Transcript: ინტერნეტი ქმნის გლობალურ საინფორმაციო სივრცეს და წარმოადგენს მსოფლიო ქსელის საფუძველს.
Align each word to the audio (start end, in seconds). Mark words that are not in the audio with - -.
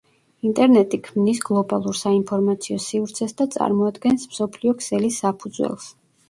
ინტერნეტი 0.51 0.97
ქმნის 1.07 1.41
გლობალურ 1.49 1.97
საინფორმაციო 1.99 2.79
სივრცეს 2.87 3.37
და 3.43 3.47
წარმოადგენს 3.57 4.27
მსოფლიო 4.33 4.75
ქსელის 4.81 5.21
საფუძველს. 5.27 5.89